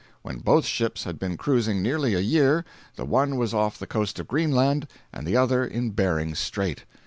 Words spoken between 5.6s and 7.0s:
in Behring's Strait.